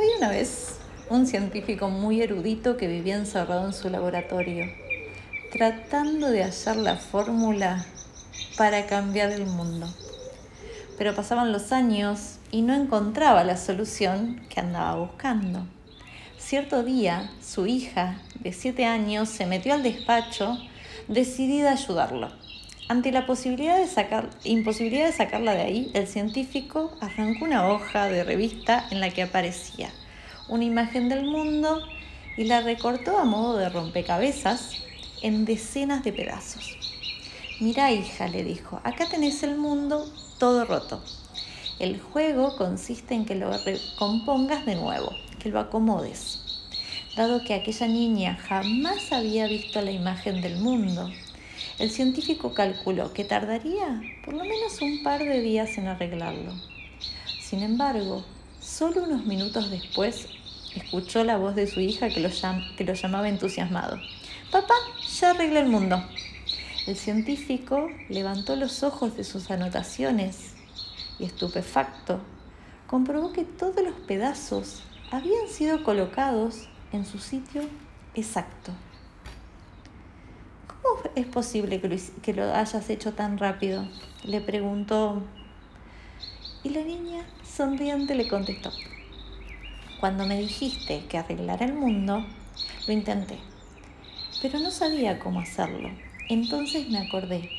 [0.00, 0.76] Una vez
[1.10, 4.64] un científico muy erudito que vivía encerrado en su laboratorio,
[5.52, 7.84] tratando de hallar la fórmula
[8.56, 9.86] para cambiar el mundo.
[10.96, 15.66] Pero pasaban los años y no encontraba la solución que andaba buscando.
[16.38, 20.56] Cierto día, su hija, de siete años, se metió al despacho
[21.08, 22.30] decidida a ayudarlo.
[22.90, 28.24] Ante la posibilidad de imposibilidad de sacarla de ahí, el científico arrancó una hoja de
[28.24, 29.92] revista en la que aparecía
[30.48, 31.82] una imagen del mundo
[32.36, 34.72] y la recortó a modo de rompecabezas
[35.22, 36.76] en decenas de pedazos.
[37.60, 41.00] Mira, hija, le dijo, acá tenés el mundo todo roto.
[41.78, 46.40] El juego consiste en que lo recompongas de nuevo, que lo acomodes.
[47.16, 51.08] Dado que aquella niña jamás había visto la imagen del mundo,
[51.78, 56.52] el científico calculó que tardaría por lo menos un par de días en arreglarlo.
[57.40, 58.24] Sin embargo,
[58.60, 60.28] solo unos minutos después
[60.74, 63.98] escuchó la voz de su hija que lo, llamaba entusiasmado.
[64.50, 64.74] Papá,
[65.18, 66.02] ya arreglé el mundo.
[66.86, 70.54] El científico levantó los ojos de sus anotaciones
[71.18, 72.20] y estupefacto
[72.86, 77.62] comprobó que todos los pedazos habían sido colocados en su sitio
[78.14, 78.72] exacto.
[81.10, 83.84] ¿Cómo es posible que lo, que lo hayas hecho tan rápido?
[84.22, 85.20] Le preguntó.
[86.62, 88.70] Y la niña sonriente le contestó.
[89.98, 92.24] Cuando me dijiste que arreglara el mundo,
[92.86, 93.38] lo intenté,
[94.40, 95.90] pero no sabía cómo hacerlo.
[96.28, 97.50] Entonces me acordé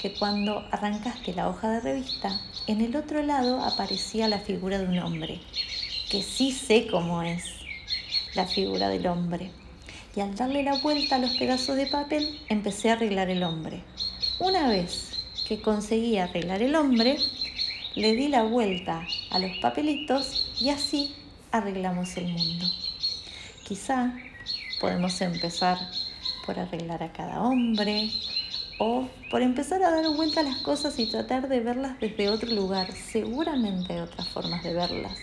[0.00, 4.86] que cuando arrancaste la hoja de revista, en el otro lado aparecía la figura de
[4.86, 5.40] un hombre,
[6.10, 7.44] que sí sé cómo es
[8.34, 9.50] la figura del hombre.
[10.16, 13.82] Y al darle la vuelta a los pedazos de papel, empecé a arreglar el hombre.
[14.38, 17.16] Una vez que conseguí arreglar el hombre,
[17.94, 21.14] le di la vuelta a los papelitos y así
[21.50, 22.66] arreglamos el mundo.
[23.66, 24.12] Quizá
[24.80, 25.78] podemos empezar
[26.46, 28.10] por arreglar a cada hombre
[28.78, 32.50] o por empezar a dar vuelta a las cosas y tratar de verlas desde otro
[32.50, 32.92] lugar.
[32.92, 35.16] Seguramente hay otras formas de verlas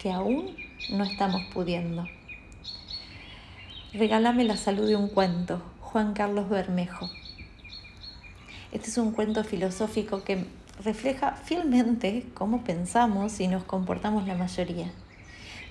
[0.00, 0.56] que aún
[0.90, 2.06] no estamos pudiendo.
[3.96, 7.08] Regálame la salud de un cuento, Juan Carlos Bermejo.
[8.72, 10.46] Este es un cuento filosófico que
[10.82, 14.90] refleja fielmente cómo pensamos y nos comportamos la mayoría.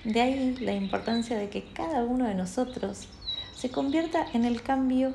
[0.04, 3.08] De ahí la importancia de que cada uno de nosotros
[3.54, 5.12] se convierta en el cambio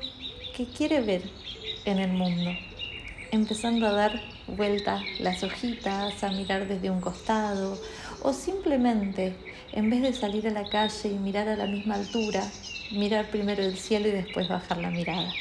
[0.56, 1.28] que quiere ver
[1.86, 2.52] en el mundo,
[3.30, 7.78] empezando a dar vuelta las hojitas, a mirar desde un costado
[8.22, 9.34] o simplemente
[9.72, 12.42] en vez de salir a la calle y mirar a la misma altura,
[12.92, 15.32] mirar primero el cielo y después bajar la mirada.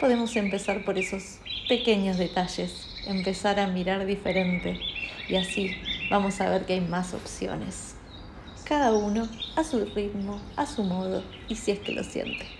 [0.00, 1.38] Podemos empezar por esos
[1.68, 4.78] pequeños detalles, empezar a mirar diferente
[5.28, 5.76] y así
[6.10, 7.94] vamos a ver que hay más opciones
[8.68, 9.26] cada uno
[9.56, 12.57] a su ritmo, a su modo y si es que lo siente.